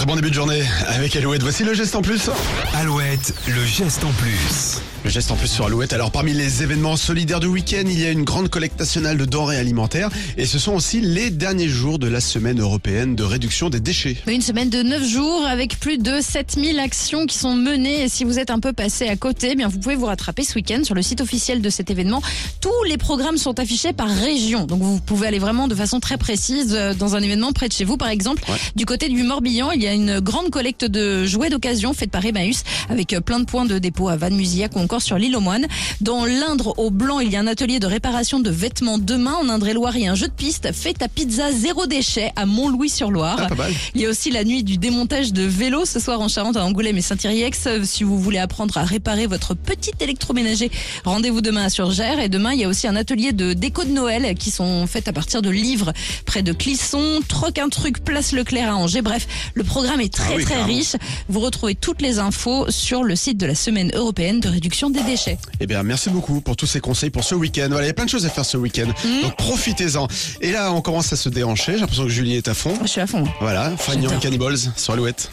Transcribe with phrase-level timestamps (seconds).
[0.00, 1.42] Très bon début de journée avec Alouette.
[1.42, 2.30] Voici le geste en plus.
[2.72, 4.80] Alouette, le geste en plus.
[5.02, 5.94] Le geste en plus sur Alouette.
[5.94, 9.24] Alors parmi les événements solidaires du week-end, il y a une grande collecte nationale de
[9.24, 13.70] denrées alimentaires et ce sont aussi les derniers jours de la semaine européenne de réduction
[13.70, 14.18] des déchets.
[14.26, 18.02] Une semaine de 9 jours avec plus de 7000 actions qui sont menées.
[18.04, 20.44] Et si vous êtes un peu passé à côté, eh bien vous pouvez vous rattraper
[20.44, 22.20] ce week-end sur le site officiel de cet événement.
[22.60, 24.66] Tous les programmes sont affichés par région.
[24.66, 27.72] Donc vous pouvez aller vraiment de façon très précise euh, dans un événement près de
[27.72, 27.96] chez vous.
[27.96, 28.56] Par exemple, Ouais.
[28.76, 32.24] du côté du Morbihan, il y a une grande collecte de jouets d'occasion faite par
[32.24, 35.66] Emmaüs avec plein de points de dépôt à Vannes-Musillac ou encore sur l'île aux Moines.
[36.00, 39.34] Dans l'Indre au Blanc, il y a un atelier de réparation de vêtements de main.
[39.34, 42.46] En Indre-et-Loire, il y a un jeu de piste fait à pizza zéro déchet à
[42.46, 43.48] Mont-Louis-sur-Loire.
[43.50, 43.64] Ah.
[43.94, 46.64] Il y a aussi la nuit du démontage de vélos ce soir en Charente, à
[46.64, 47.68] Angoulême et Saint-Iriex.
[47.84, 50.70] Si vous voulez apprendre à réparer votre petit électroménager,
[51.04, 52.20] rendez-vous demain à Surgères.
[52.20, 55.08] Et demain, il y a aussi un atelier de déco de Noël qui sont faits
[55.08, 55.92] à partir de livres
[56.26, 57.20] près de Clisson.
[57.28, 59.02] Troc un truc, place Leclerc à Angers.
[59.02, 60.68] Bref, le programme est très Ah oui, très carrément.
[60.68, 60.96] riche.
[61.28, 65.02] Vous retrouvez toutes les infos sur le site de la Semaine européenne de réduction des
[65.02, 65.38] déchets.
[65.60, 67.68] Eh bien, merci beaucoup pour tous ces conseils pour ce week-end.
[67.70, 68.86] Voilà, il y a plein de choses à faire ce week-end.
[69.22, 70.06] Donc profitez-en.
[70.40, 71.72] Et là, on commence à se déhancher.
[71.74, 72.74] J'ai l'impression que Julie est à fond.
[72.82, 73.24] Je suis à fond.
[73.40, 74.18] Voilà, Fagnon et.
[74.20, 75.30] Cannibals sur Alouette.